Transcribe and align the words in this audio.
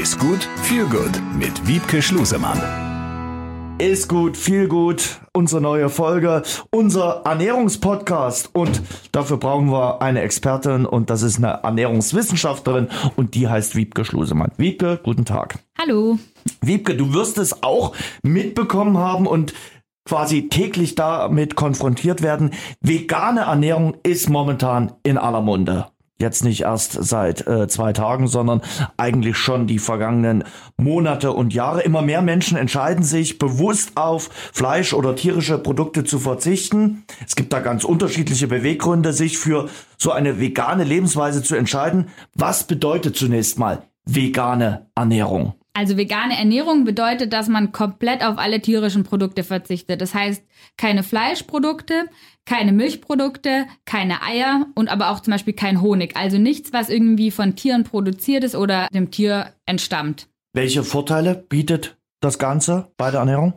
Ist 0.00 0.18
gut, 0.18 0.48
viel 0.62 0.86
gut 0.86 1.20
mit 1.36 1.68
Wiebke 1.68 2.00
Schlusemann. 2.00 2.58
Ist 3.78 4.08
gut, 4.08 4.38
viel 4.38 4.66
gut. 4.66 5.20
Unsere 5.34 5.60
neue 5.60 5.90
Folge, 5.90 6.42
unser 6.70 7.20
Ernährungspodcast. 7.26 8.54
Und 8.54 8.80
dafür 9.12 9.36
brauchen 9.36 9.70
wir 9.70 10.00
eine 10.00 10.22
Expertin 10.22 10.86
und 10.86 11.10
das 11.10 11.20
ist 11.20 11.36
eine 11.36 11.60
Ernährungswissenschaftlerin 11.62 12.88
und 13.16 13.34
die 13.34 13.48
heißt 13.48 13.76
Wiebke 13.76 14.06
Schlusemann. 14.06 14.50
Wiebke, 14.56 14.98
guten 15.02 15.26
Tag. 15.26 15.58
Hallo. 15.78 16.18
Wiebke, 16.62 16.96
du 16.96 17.12
wirst 17.12 17.36
es 17.36 17.62
auch 17.62 17.94
mitbekommen 18.22 18.96
haben 18.96 19.26
und 19.26 19.52
quasi 20.06 20.48
täglich 20.48 20.94
damit 20.94 21.54
konfrontiert 21.54 22.22
werden. 22.22 22.52
Vegane 22.80 23.42
Ernährung 23.42 23.94
ist 24.04 24.30
momentan 24.30 24.94
in 25.02 25.18
aller 25.18 25.42
Munde 25.42 25.92
jetzt 26.22 26.42
nicht 26.44 26.62
erst 26.62 26.92
seit 26.92 27.46
äh, 27.46 27.68
zwei 27.68 27.92
Tagen, 27.92 28.26
sondern 28.26 28.62
eigentlich 28.96 29.36
schon 29.36 29.66
die 29.66 29.78
vergangenen 29.78 30.44
Monate 30.78 31.32
und 31.32 31.52
Jahre. 31.52 31.82
Immer 31.82 32.00
mehr 32.00 32.22
Menschen 32.22 32.56
entscheiden 32.56 33.04
sich 33.04 33.38
bewusst 33.38 33.92
auf 33.96 34.30
Fleisch 34.52 34.94
oder 34.94 35.14
tierische 35.14 35.58
Produkte 35.58 36.04
zu 36.04 36.18
verzichten. 36.18 37.04
Es 37.26 37.36
gibt 37.36 37.52
da 37.52 37.60
ganz 37.60 37.84
unterschiedliche 37.84 38.46
Beweggründe, 38.46 39.12
sich 39.12 39.36
für 39.36 39.68
so 39.98 40.10
eine 40.12 40.40
vegane 40.40 40.84
Lebensweise 40.84 41.42
zu 41.42 41.56
entscheiden. 41.56 42.08
Was 42.34 42.64
bedeutet 42.64 43.16
zunächst 43.16 43.58
mal 43.58 43.82
vegane 44.06 44.86
Ernährung? 44.94 45.54
Also 45.74 45.96
vegane 45.96 46.38
Ernährung 46.38 46.84
bedeutet, 46.84 47.32
dass 47.32 47.48
man 47.48 47.72
komplett 47.72 48.22
auf 48.22 48.36
alle 48.36 48.60
tierischen 48.60 49.04
Produkte 49.04 49.42
verzichtet. 49.42 50.02
Das 50.02 50.14
heißt, 50.14 50.44
keine 50.76 51.02
Fleischprodukte, 51.02 52.10
keine 52.44 52.72
Milchprodukte, 52.72 53.66
keine 53.86 54.22
Eier 54.22 54.66
und 54.74 54.90
aber 54.90 55.10
auch 55.10 55.20
zum 55.20 55.32
Beispiel 55.32 55.54
kein 55.54 55.80
Honig. 55.80 56.14
Also 56.16 56.36
nichts, 56.36 56.74
was 56.74 56.90
irgendwie 56.90 57.30
von 57.30 57.56
Tieren 57.56 57.84
produziert 57.84 58.44
ist 58.44 58.54
oder 58.54 58.88
dem 58.92 59.10
Tier 59.10 59.54
entstammt. 59.64 60.28
Welche 60.52 60.82
Vorteile 60.82 61.34
bietet 61.34 61.96
das 62.20 62.38
Ganze 62.38 62.92
bei 62.98 63.10
der 63.10 63.20
Ernährung? 63.20 63.54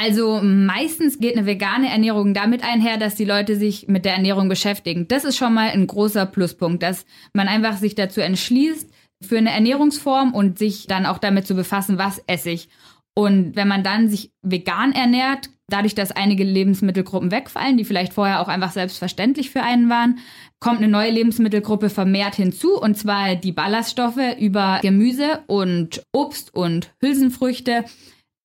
Also 0.00 0.40
meistens 0.42 1.18
geht 1.18 1.36
eine 1.36 1.46
vegane 1.46 1.88
Ernährung 1.88 2.32
damit 2.32 2.62
einher, 2.62 2.98
dass 2.98 3.16
die 3.16 3.24
Leute 3.24 3.56
sich 3.56 3.88
mit 3.88 4.04
der 4.04 4.12
Ernährung 4.12 4.48
beschäftigen. 4.48 5.08
Das 5.08 5.24
ist 5.24 5.36
schon 5.36 5.54
mal 5.54 5.70
ein 5.70 5.88
großer 5.88 6.24
Pluspunkt, 6.26 6.84
dass 6.84 7.04
man 7.32 7.48
einfach 7.48 7.78
sich 7.78 7.96
dazu 7.96 8.20
entschließt, 8.20 8.88
für 9.22 9.38
eine 9.38 9.50
Ernährungsform 9.50 10.32
und 10.32 10.58
sich 10.58 10.86
dann 10.86 11.06
auch 11.06 11.18
damit 11.18 11.46
zu 11.46 11.54
befassen, 11.54 11.98
was 11.98 12.22
esse 12.26 12.50
ich. 12.50 12.68
Und 13.14 13.56
wenn 13.56 13.66
man 13.66 13.82
dann 13.82 14.08
sich 14.08 14.30
vegan 14.42 14.92
ernährt, 14.92 15.50
dadurch, 15.68 15.94
dass 15.94 16.12
einige 16.12 16.44
Lebensmittelgruppen 16.44 17.30
wegfallen, 17.30 17.76
die 17.76 17.84
vielleicht 17.84 18.12
vorher 18.12 18.40
auch 18.40 18.48
einfach 18.48 18.70
selbstverständlich 18.70 19.50
für 19.50 19.62
einen 19.62 19.90
waren, 19.90 20.18
kommt 20.60 20.78
eine 20.78 20.88
neue 20.88 21.10
Lebensmittelgruppe 21.10 21.90
vermehrt 21.90 22.36
hinzu, 22.36 22.80
und 22.80 22.96
zwar 22.96 23.34
die 23.36 23.52
Ballaststoffe 23.52 24.38
über 24.38 24.78
Gemüse 24.82 25.42
und 25.46 26.02
Obst 26.12 26.54
und 26.54 26.92
Hülsenfrüchte. 27.00 27.84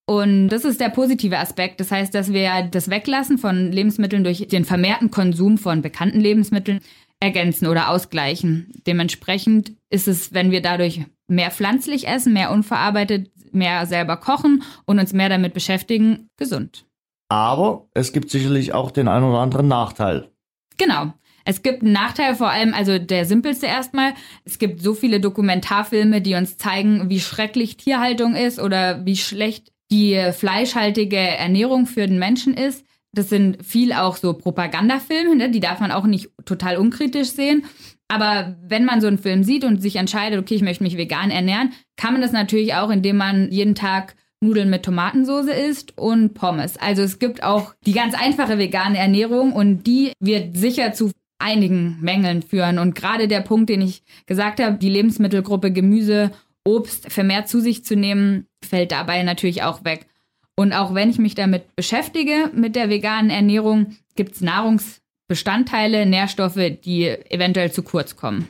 Und 0.06 0.50
das 0.50 0.66
ist 0.66 0.82
der 0.82 0.90
positive 0.90 1.38
Aspekt. 1.38 1.80
Das 1.80 1.92
heißt, 1.92 2.14
dass 2.14 2.34
wir 2.34 2.64
das 2.64 2.90
Weglassen 2.90 3.38
von 3.38 3.72
Lebensmitteln 3.72 4.24
durch 4.24 4.48
den 4.50 4.66
vermehrten 4.66 5.12
Konsum 5.12 5.58
von 5.58 5.82
bekannten 5.82 6.20
Lebensmitteln 6.20 6.82
ergänzen 7.24 7.68
oder 7.68 7.90
ausgleichen. 7.90 8.72
Dementsprechend 8.86 9.72
ist 9.90 10.08
es, 10.08 10.34
wenn 10.34 10.52
wir 10.52 10.62
dadurch 10.62 11.06
mehr 11.28 11.52
pflanzlich 11.52 12.08
essen, 12.08 12.34
mehr 12.34 12.52
unverarbeitet, 12.52 13.32
mehr 13.54 13.86
selber 13.86 14.18
kochen 14.18 14.64
und 14.86 15.00
uns 15.00 15.14
mehr 15.14 15.30
damit 15.30 15.54
beschäftigen, 15.54 16.30
gesund. 16.38 16.86
Aber 17.30 17.88
es 17.94 18.12
gibt 18.12 18.30
sicherlich 18.30 18.74
auch 18.74 18.92
den 18.92 19.08
einen 19.08 19.26
oder 19.26 19.40
anderen 19.40 19.68
Nachteil. 19.68 20.30
Genau. 20.78 21.14
Es 21.46 21.62
gibt 21.62 21.82
einen 21.82 21.94
Nachteil, 21.94 22.36
vor 22.36 22.50
allem, 22.50 22.74
also 22.74 23.00
der 23.00 23.26
simpelste 23.26 23.68
erstmal. 23.68 24.14
Es 24.46 24.60
gibt 24.60 24.82
so 24.82 24.94
viele 24.94 25.20
Dokumentarfilme, 25.20 26.22
die 26.22 26.36
uns 26.36 26.58
zeigen, 26.58 27.10
wie 27.10 27.20
schrecklich 27.20 27.78
Tierhaltung 27.78 28.36
ist 28.36 28.60
oder 28.60 29.06
wie 29.06 29.18
schlecht 29.18 29.72
die 29.92 30.32
fleischhaltige 30.32 31.18
Ernährung 31.18 31.86
für 31.86 32.08
den 32.08 32.20
Menschen 32.20 32.54
ist 32.54 32.86
das 33.14 33.30
sind 33.30 33.64
viel 33.64 33.94
auch 33.94 34.18
so 34.18 34.34
Propagandafilme, 34.34 35.36
ne? 35.36 35.50
die 35.50 35.60
darf 35.60 35.80
man 35.80 35.92
auch 35.92 36.06
nicht 36.06 36.30
total 36.46 36.78
unkritisch 36.78 37.30
sehen. 37.30 37.64
Aber 38.08 38.58
wenn 38.62 38.86
man 38.86 39.02
so 39.02 39.08
einen 39.08 39.18
Film 39.18 39.44
sieht 39.44 39.64
und 39.64 39.82
sich 39.82 39.96
entscheidet, 39.96 40.40
okay, 40.40 40.56
ich 40.56 40.62
möchte 40.62 40.84
mich 40.84 40.98
vegan 40.98 41.32
ernähren, 41.32 41.72
kann 41.96 42.14
man 42.14 42.22
das 42.22 42.32
natürlich 42.32 42.76
auch, 42.76 42.90
indem 42.90 43.18
man 43.18 43.52
jeden 43.52 43.76
Tag 43.76 44.16
Nudeln 44.42 44.70
mit 44.70 44.84
Tomatensauce 44.84 45.48
isst 45.48 45.98
und 45.98 46.34
Pommes. 46.34 46.78
Also 46.78 47.02
es 47.02 47.18
gibt 47.18 47.44
auch 47.44 47.74
die 47.86 47.94
ganz 47.94 48.14
einfache 48.14 48.58
vegane 48.58 48.98
Ernährung 48.98 49.54
und 49.54 49.88
die 49.88 50.12
wird 50.20 50.58
sicher 50.58 50.94
zu 50.94 51.12
einigen 51.40 51.98
Mängeln 52.02 52.42
führen. 52.42 52.78
Und 52.78 52.94
gerade 52.94 53.28
der 53.28 53.42
Punkt, 53.42 53.70
den 53.70 53.82
ich 53.82 54.04
gesagt 54.26 54.62
habe, 54.62 54.78
die 54.78 54.90
Lebensmittelgruppe 54.90 55.72
Gemüse, 55.72 56.32
Obst 56.66 57.12
vermehrt 57.12 57.50
zu 57.50 57.60
sich 57.60 57.84
zu 57.84 57.96
nehmen, 57.96 58.48
fällt 58.64 58.92
dabei 58.92 59.24
natürlich 59.24 59.64
auch 59.64 59.84
weg. 59.84 60.08
Und 60.56 60.74
auch 60.74 60.94
wenn 60.94 61.10
ich 61.10 61.18
mich 61.18 61.36
damit 61.36 61.76
beschäftige, 61.76 62.52
mit 62.54 62.76
der 62.76 62.90
veganen 62.90 63.32
Ernährung, 63.32 63.98
gibt 64.16 64.36
es 64.36 64.42
Nahrungsbestandteile, 64.42 66.06
Nährstoffe, 66.06 66.60
die 66.84 67.08
eventuell 67.30 67.72
zu 67.72 67.84
kurz 67.84 68.16
kommen. 68.16 68.48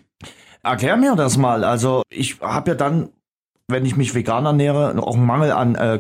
Erklär 0.64 0.98
mir 0.98 1.16
das 1.16 1.38
mal. 1.38 1.64
Also 1.64 2.04
ich 2.10 2.40
habe 2.42 2.72
ja 2.72 2.76
dann, 2.76 3.10
wenn 3.68 3.86
ich 3.86 3.96
mich 3.96 4.14
vegan 4.14 4.46
ernähre, 4.46 5.02
auch 5.02 5.16
einen 5.16 5.26
Mangel 5.26 5.52
an 5.52 5.76
äh, 5.76 6.00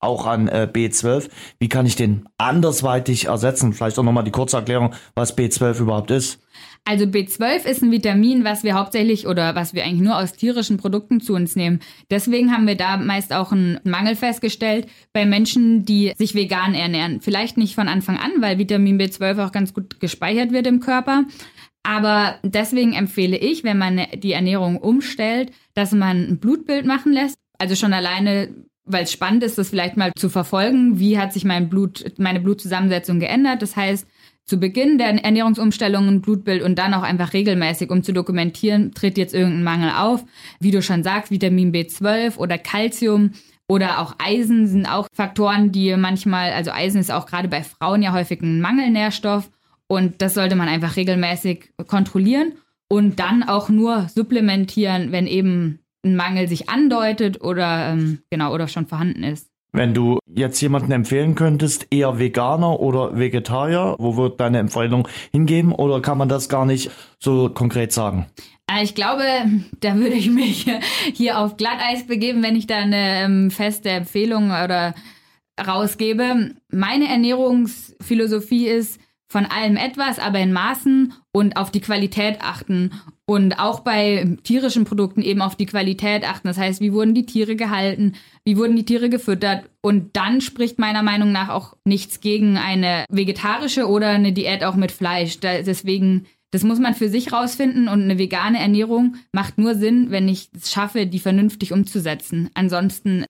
auch 0.00 0.26
an 0.26 0.48
äh, 0.48 0.68
B12. 0.70 1.30
Wie 1.58 1.68
kann 1.68 1.86
ich 1.86 1.96
den 1.96 2.28
andersweitig 2.36 3.26
ersetzen? 3.26 3.72
Vielleicht 3.72 3.98
auch 3.98 4.02
nochmal 4.02 4.24
die 4.24 4.30
kurze 4.30 4.58
Erklärung, 4.58 4.94
was 5.14 5.36
B12 5.36 5.80
überhaupt 5.80 6.10
ist. 6.10 6.40
Also 6.84 7.06
B12 7.06 7.64
ist 7.64 7.82
ein 7.82 7.90
Vitamin, 7.90 8.44
was 8.44 8.62
wir 8.62 8.74
hauptsächlich 8.74 9.26
oder 9.26 9.54
was 9.54 9.72
wir 9.72 9.84
eigentlich 9.84 10.02
nur 10.02 10.18
aus 10.18 10.32
tierischen 10.32 10.76
Produkten 10.76 11.20
zu 11.20 11.34
uns 11.34 11.56
nehmen. 11.56 11.80
Deswegen 12.10 12.52
haben 12.52 12.66
wir 12.66 12.76
da 12.76 12.98
meist 12.98 13.32
auch 13.32 13.52
einen 13.52 13.80
Mangel 13.84 14.16
festgestellt 14.16 14.86
bei 15.14 15.24
Menschen, 15.24 15.86
die 15.86 16.12
sich 16.18 16.34
vegan 16.34 16.74
ernähren. 16.74 17.22
Vielleicht 17.22 17.56
nicht 17.56 17.74
von 17.74 17.88
Anfang 17.88 18.18
an, 18.18 18.32
weil 18.40 18.58
Vitamin 18.58 19.00
B12 19.00 19.46
auch 19.46 19.52
ganz 19.52 19.72
gut 19.72 19.98
gespeichert 19.98 20.52
wird 20.52 20.66
im 20.66 20.80
Körper. 20.80 21.24
Aber 21.84 22.36
deswegen 22.42 22.94
empfehle 22.94 23.36
ich, 23.36 23.62
wenn 23.62 23.78
man 23.78 24.00
die 24.16 24.32
Ernährung 24.32 24.78
umstellt, 24.78 25.52
dass 25.74 25.92
man 25.92 26.28
ein 26.28 26.38
Blutbild 26.38 26.86
machen 26.86 27.12
lässt. 27.12 27.36
Also 27.58 27.76
schon 27.76 27.92
alleine, 27.92 28.48
weil 28.86 29.04
es 29.04 29.12
spannend 29.12 29.44
ist, 29.44 29.58
das 29.58 29.68
vielleicht 29.68 29.96
mal 29.96 30.10
zu 30.16 30.30
verfolgen. 30.30 30.98
Wie 30.98 31.18
hat 31.18 31.32
sich 31.32 31.44
mein 31.44 31.68
Blut, 31.68 32.04
meine 32.18 32.40
Blutzusammensetzung 32.40 33.20
geändert? 33.20 33.60
Das 33.60 33.76
heißt, 33.76 34.06
zu 34.46 34.58
Beginn 34.58 34.98
der 34.98 35.08
Ernährungsumstellung 35.08 36.08
ein 36.08 36.20
Blutbild 36.22 36.62
und 36.62 36.78
dann 36.78 36.94
auch 36.94 37.02
einfach 37.02 37.34
regelmäßig, 37.34 37.90
um 37.90 38.02
zu 38.02 38.12
dokumentieren, 38.12 38.92
tritt 38.92 39.18
jetzt 39.18 39.34
irgendein 39.34 39.64
Mangel 39.64 39.90
auf. 39.96 40.24
Wie 40.60 40.70
du 40.70 40.80
schon 40.80 41.02
sagst, 41.02 41.30
Vitamin 41.30 41.72
B12 41.72 42.38
oder 42.38 42.56
Calcium 42.56 43.32
oder 43.68 44.00
auch 44.00 44.16
Eisen 44.18 44.66
sind 44.66 44.86
auch 44.86 45.06
Faktoren, 45.12 45.72
die 45.72 45.96
manchmal, 45.96 46.52
also 46.52 46.70
Eisen 46.70 47.00
ist 47.00 47.10
auch 47.10 47.26
gerade 47.26 47.48
bei 47.48 47.62
Frauen 47.62 48.02
ja 48.02 48.12
häufig 48.12 48.40
ein 48.42 48.60
Mangelnährstoff 48.60 49.50
und 49.86 50.22
das 50.22 50.34
sollte 50.34 50.56
man 50.56 50.68
einfach 50.68 50.96
regelmäßig 50.96 51.72
kontrollieren 51.86 52.52
und 52.88 53.18
dann 53.20 53.42
auch 53.42 53.68
nur 53.68 54.08
supplementieren, 54.08 55.12
wenn 55.12 55.26
eben 55.26 55.80
ein 56.04 56.16
Mangel 56.16 56.48
sich 56.48 56.68
andeutet 56.68 57.42
oder 57.42 57.92
ähm, 57.92 58.20
genau 58.30 58.52
oder 58.52 58.68
schon 58.68 58.86
vorhanden 58.86 59.22
ist. 59.22 59.48
Wenn 59.72 59.92
du 59.92 60.18
jetzt 60.32 60.60
jemanden 60.60 60.92
empfehlen 60.92 61.34
könntest, 61.34 61.88
eher 61.90 62.18
Veganer 62.20 62.78
oder 62.78 63.18
Vegetarier, 63.18 63.96
wo 63.98 64.16
wird 64.16 64.38
deine 64.38 64.58
Empfehlung 64.58 65.08
hingeben 65.32 65.72
oder 65.72 66.00
kann 66.00 66.16
man 66.16 66.28
das 66.28 66.48
gar 66.48 66.64
nicht 66.64 66.92
so 67.18 67.48
konkret 67.48 67.92
sagen? 67.92 68.26
Äh, 68.70 68.84
ich 68.84 68.94
glaube, 68.94 69.24
da 69.80 69.96
würde 69.96 70.14
ich 70.14 70.30
mich 70.30 70.66
hier 71.12 71.38
auf 71.40 71.56
Glatteis 71.56 72.06
begeben, 72.06 72.42
wenn 72.42 72.54
ich 72.54 72.68
da 72.68 72.76
eine 72.76 73.24
ähm, 73.24 73.50
feste 73.50 73.90
Empfehlung 73.90 74.50
oder 74.50 74.94
rausgebe. 75.60 76.52
Meine 76.70 77.08
Ernährungsphilosophie 77.08 78.68
ist, 78.68 79.00
von 79.28 79.46
allem 79.46 79.76
etwas, 79.76 80.18
aber 80.18 80.38
in 80.38 80.52
Maßen 80.52 81.12
und 81.32 81.56
auf 81.56 81.70
die 81.70 81.80
Qualität 81.80 82.40
achten. 82.40 82.92
Und 83.26 83.58
auch 83.58 83.80
bei 83.80 84.36
tierischen 84.42 84.84
Produkten 84.84 85.22
eben 85.22 85.40
auf 85.40 85.56
die 85.56 85.66
Qualität 85.66 86.28
achten. 86.28 86.46
Das 86.46 86.58
heißt, 86.58 86.80
wie 86.80 86.92
wurden 86.92 87.14
die 87.14 87.24
Tiere 87.26 87.56
gehalten? 87.56 88.14
Wie 88.44 88.56
wurden 88.56 88.76
die 88.76 88.84
Tiere 88.84 89.08
gefüttert? 89.08 89.64
Und 89.80 90.14
dann 90.14 90.40
spricht 90.40 90.78
meiner 90.78 91.02
Meinung 91.02 91.32
nach 91.32 91.48
auch 91.48 91.74
nichts 91.84 92.20
gegen 92.20 92.58
eine 92.58 93.06
vegetarische 93.08 93.88
oder 93.88 94.10
eine 94.10 94.32
Diät 94.32 94.62
auch 94.62 94.76
mit 94.76 94.92
Fleisch. 94.92 95.40
Deswegen, 95.40 96.26
das 96.50 96.64
muss 96.64 96.78
man 96.78 96.94
für 96.94 97.08
sich 97.08 97.32
rausfinden. 97.32 97.88
Und 97.88 98.02
eine 98.02 98.18
vegane 98.18 98.58
Ernährung 98.58 99.16
macht 99.32 99.56
nur 99.56 99.74
Sinn, 99.74 100.10
wenn 100.10 100.28
ich 100.28 100.50
es 100.54 100.70
schaffe, 100.70 101.06
die 101.06 101.18
vernünftig 101.18 101.72
umzusetzen. 101.72 102.50
Ansonsten 102.52 103.24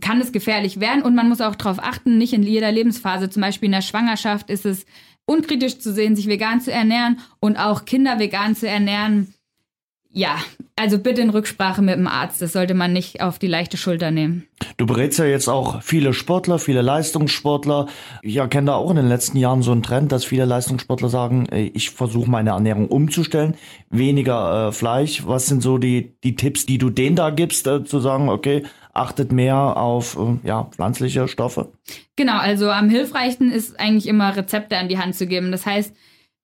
kann 0.00 0.20
es 0.20 0.32
gefährlich 0.32 0.80
werden 0.80 1.02
und 1.02 1.14
man 1.14 1.28
muss 1.28 1.40
auch 1.40 1.54
darauf 1.54 1.78
achten, 1.82 2.18
nicht 2.18 2.32
in 2.32 2.42
jeder 2.42 2.70
Lebensphase, 2.70 3.30
zum 3.30 3.40
Beispiel 3.40 3.66
in 3.66 3.72
der 3.72 3.82
Schwangerschaft 3.82 4.50
ist 4.50 4.66
es 4.66 4.84
unkritisch 5.28 5.78
zu 5.78 5.92
sehen, 5.92 6.16
sich 6.16 6.26
vegan 6.26 6.60
zu 6.60 6.72
ernähren 6.72 7.18
und 7.38 7.58
auch 7.58 7.84
Kinder 7.84 8.18
vegan 8.18 8.56
zu 8.56 8.66
ernähren. 8.66 9.34
Ja, 10.10 10.38
also 10.74 10.98
bitte 10.98 11.20
in 11.20 11.28
Rücksprache 11.28 11.82
mit 11.82 11.96
dem 11.96 12.06
Arzt. 12.06 12.40
Das 12.40 12.54
sollte 12.54 12.72
man 12.72 12.94
nicht 12.94 13.20
auf 13.20 13.38
die 13.38 13.46
leichte 13.46 13.76
Schulter 13.76 14.10
nehmen. 14.10 14.46
Du 14.78 14.86
berätst 14.86 15.18
ja 15.18 15.26
jetzt 15.26 15.48
auch 15.48 15.82
viele 15.82 16.14
Sportler, 16.14 16.58
viele 16.58 16.80
Leistungssportler. 16.80 17.88
Ich 18.22 18.36
erkenne 18.36 18.68
da 18.68 18.76
auch 18.76 18.88
in 18.90 18.96
den 18.96 19.08
letzten 19.08 19.36
Jahren 19.36 19.62
so 19.62 19.70
einen 19.70 19.82
Trend, 19.82 20.12
dass 20.12 20.24
viele 20.24 20.46
Leistungssportler 20.46 21.10
sagen, 21.10 21.46
ich 21.52 21.90
versuche 21.90 22.30
meine 22.30 22.50
Ernährung 22.50 22.88
umzustellen, 22.88 23.54
weniger 23.90 24.68
äh, 24.68 24.72
Fleisch. 24.72 25.26
Was 25.26 25.46
sind 25.46 25.62
so 25.62 25.76
die, 25.76 26.16
die 26.24 26.36
Tipps, 26.36 26.64
die 26.64 26.78
du 26.78 26.88
denen 26.88 27.16
da 27.16 27.28
gibst, 27.28 27.66
äh, 27.66 27.84
zu 27.84 28.00
sagen, 28.00 28.30
okay, 28.30 28.62
achtet 28.98 29.32
mehr 29.32 29.76
auf 29.76 30.16
äh, 30.18 30.46
ja, 30.46 30.64
pflanzliche 30.64 31.28
Stoffe? 31.28 31.72
Genau, 32.16 32.38
also 32.38 32.70
am 32.70 32.90
hilfreichsten 32.90 33.50
ist 33.50 33.78
eigentlich 33.78 34.06
immer 34.06 34.36
Rezepte 34.36 34.76
an 34.76 34.88
die 34.88 34.98
Hand 34.98 35.14
zu 35.14 35.26
geben. 35.26 35.52
Das 35.52 35.66
heißt, 35.66 35.94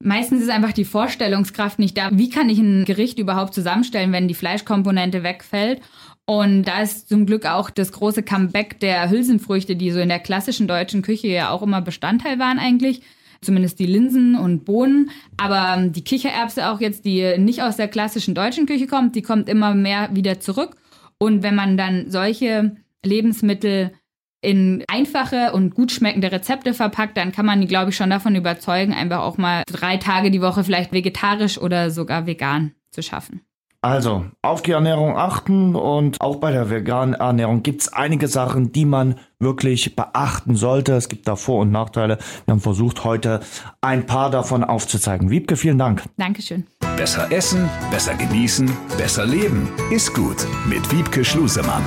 Meistens 0.00 0.42
ist 0.42 0.50
einfach 0.50 0.72
die 0.72 0.84
Vorstellungskraft 0.84 1.78
nicht 1.78 1.96
da. 1.96 2.10
Wie 2.12 2.28
kann 2.28 2.50
ich 2.50 2.58
ein 2.58 2.84
Gericht 2.84 3.18
überhaupt 3.18 3.54
zusammenstellen, 3.54 4.12
wenn 4.12 4.28
die 4.28 4.34
Fleischkomponente 4.34 5.22
wegfällt? 5.22 5.80
Und 6.26 6.64
da 6.64 6.82
ist 6.82 7.08
zum 7.08 7.24
Glück 7.26 7.46
auch 7.46 7.70
das 7.70 7.92
große 7.92 8.22
Comeback 8.22 8.80
der 8.80 9.10
Hülsenfrüchte, 9.10 9.76
die 9.76 9.90
so 9.90 10.00
in 10.00 10.08
der 10.08 10.20
klassischen 10.20 10.66
deutschen 10.66 11.02
Küche 11.02 11.28
ja 11.28 11.50
auch 11.50 11.62
immer 11.62 11.80
Bestandteil 11.80 12.38
waren 12.38 12.58
eigentlich. 12.58 13.02
Zumindest 13.40 13.78
die 13.78 13.86
Linsen 13.86 14.36
und 14.36 14.64
Bohnen. 14.64 15.10
Aber 15.36 15.74
ähm, 15.76 15.92
die 15.92 16.04
Kichererbse 16.04 16.68
auch 16.68 16.80
jetzt, 16.80 17.04
die 17.04 17.38
nicht 17.38 17.62
aus 17.62 17.76
der 17.76 17.88
klassischen 17.88 18.34
deutschen 18.34 18.66
Küche 18.66 18.86
kommt, 18.86 19.16
die 19.16 19.22
kommt 19.22 19.48
immer 19.48 19.74
mehr 19.74 20.08
wieder 20.12 20.40
zurück. 20.40 20.76
Und 21.18 21.42
wenn 21.42 21.54
man 21.54 21.76
dann 21.76 22.10
solche 22.10 22.76
Lebensmittel 23.04 23.92
in 24.40 24.84
einfache 24.88 25.52
und 25.52 25.74
gut 25.74 25.90
schmeckende 25.90 26.30
Rezepte 26.30 26.74
verpackt, 26.74 27.16
dann 27.16 27.32
kann 27.32 27.46
man 27.46 27.60
die, 27.60 27.66
glaube 27.66 27.90
ich, 27.90 27.96
schon 27.96 28.10
davon 28.10 28.36
überzeugen, 28.36 28.92
einfach 28.92 29.20
auch 29.20 29.38
mal 29.38 29.62
drei 29.66 29.96
Tage 29.96 30.30
die 30.30 30.42
Woche 30.42 30.64
vielleicht 30.64 30.92
vegetarisch 30.92 31.58
oder 31.58 31.90
sogar 31.90 32.26
vegan 32.26 32.74
zu 32.90 33.02
schaffen. 33.02 33.40
Also, 33.84 34.24
auf 34.40 34.62
die 34.62 34.70
Ernährung 34.70 35.14
achten 35.14 35.74
und 35.74 36.18
auch 36.22 36.36
bei 36.36 36.50
der 36.50 36.70
veganen 36.70 37.12
Ernährung 37.12 37.62
gibt 37.62 37.82
es 37.82 37.92
einige 37.92 38.28
Sachen, 38.28 38.72
die 38.72 38.86
man 38.86 39.16
wirklich 39.38 39.94
beachten 39.94 40.56
sollte. 40.56 40.94
Es 40.94 41.10
gibt 41.10 41.28
da 41.28 41.36
Vor- 41.36 41.60
und 41.60 41.70
Nachteile. 41.70 42.16
Wir 42.46 42.52
haben 42.52 42.62
versucht, 42.62 43.04
heute 43.04 43.40
ein 43.82 44.06
paar 44.06 44.30
davon 44.30 44.64
aufzuzeigen. 44.64 45.28
Wiebke, 45.28 45.56
vielen 45.56 45.76
Dank. 45.76 46.02
Dankeschön. 46.16 46.66
Besser 46.96 47.30
essen, 47.30 47.68
besser 47.90 48.14
genießen, 48.14 48.74
besser 48.96 49.26
leben. 49.26 49.68
Ist 49.90 50.14
gut 50.14 50.46
mit 50.66 50.90
Wiebke 50.90 51.22
Schlusemann. 51.22 51.82